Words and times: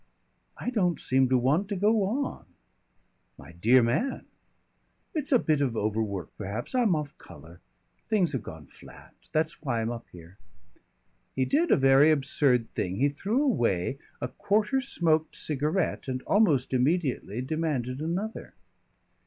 "I 0.57 0.71
don't 0.71 0.99
seem 0.99 1.29
to 1.29 1.37
want 1.37 1.69
to 1.69 1.75
go 1.75 2.01
on." 2.05 2.45
"My 3.37 3.51
dear 3.51 3.83
man!" 3.83 4.25
"It's 5.13 5.31
a 5.31 5.37
bit 5.37 5.61
of 5.61 5.77
overwork 5.77 6.35
perhaps. 6.39 6.73
I'm 6.73 6.95
off 6.95 7.15
colour. 7.19 7.61
Things 8.09 8.31
have 8.31 8.41
gone 8.41 8.65
flat. 8.65 9.13
That's 9.31 9.61
why 9.61 9.79
I'm 9.79 9.91
up 9.91 10.07
here." 10.11 10.39
He 11.35 11.45
did 11.45 11.69
a 11.69 11.77
very 11.77 12.09
absurd 12.09 12.73
thing. 12.73 12.95
He 12.95 13.09
threw 13.09 13.43
away 13.43 13.99
a 14.19 14.27
quarter 14.29 14.81
smoked 14.81 15.35
cigarette 15.35 16.07
and 16.07 16.23
almost 16.23 16.73
immediately 16.73 17.39
demanded 17.43 18.01
another. 18.01 18.55